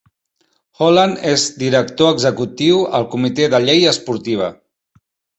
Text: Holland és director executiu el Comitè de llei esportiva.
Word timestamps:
Holland 0.83 1.17
és 1.31 1.43
director 1.63 2.09
executiu 2.13 2.79
el 2.99 3.05
Comitè 3.11 3.45
de 3.55 3.59
llei 3.65 3.85
esportiva. 3.93 4.49